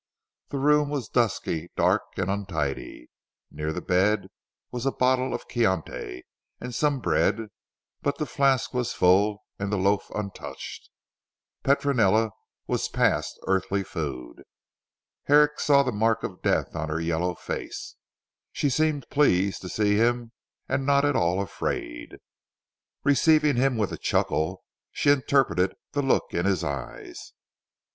[0.49, 3.11] The room was dusty, dark and untidy.
[3.51, 4.29] Near the bed
[4.71, 6.23] was a bottle of Chianti
[6.59, 7.49] and some bread,
[8.01, 10.89] but the flask was full and the loaf untouched.
[11.63, 12.31] Petronella
[12.65, 14.41] was past earthly food.
[15.25, 17.93] Herrick saw the mark of death on her yellow face.
[18.51, 20.31] She seemed pleased to see him
[20.67, 22.17] and not at all afraid.
[23.03, 27.33] Receiving him with a chuckle, she interpreted the look in his eyes.